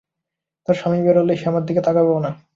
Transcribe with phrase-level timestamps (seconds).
[0.67, 2.31] তার স্বামী বেরোলে, সে আমার দিকে তাকাবেও না।